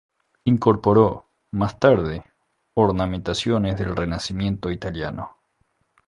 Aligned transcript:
Incorporó, 0.45 1.29
más 1.51 1.79
tarde, 1.79 2.23
ornamentaciones 2.73 3.77
del 3.77 3.95
Renacimiento 3.95 4.71
italiano. 4.71 5.37